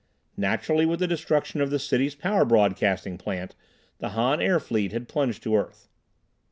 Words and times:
Naturally, 0.35 0.87
with 0.87 0.99
the 0.99 1.05
destruction 1.05 1.61
of 1.61 1.69
the 1.69 1.77
city's 1.77 2.15
power 2.15 2.43
broadcasting 2.43 3.19
plant 3.19 3.53
the 3.99 4.09
Han 4.09 4.41
air 4.41 4.59
fleet 4.59 4.91
had 4.91 5.07
plunged 5.07 5.43
to 5.43 5.55
earth. 5.55 5.89